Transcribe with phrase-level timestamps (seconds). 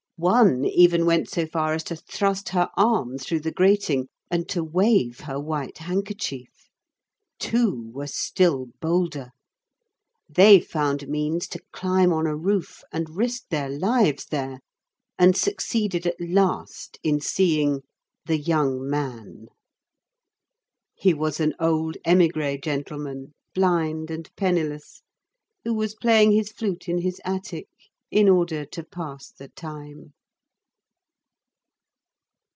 [0.17, 4.63] One even went so far as to thrust her arm through the grating, and to
[4.63, 6.69] wave her white handkerchief.
[7.39, 9.31] Two were still bolder.
[10.29, 14.59] They found means to climb on a roof, and risked their lives there,
[15.17, 17.81] and succeeded at last in seeing
[18.27, 19.47] "the young man."
[20.93, 25.01] He was an old émigré gentleman, blind and penniless,
[25.63, 27.67] who was playing his flute in his attic,
[28.11, 30.13] in order to pass the time.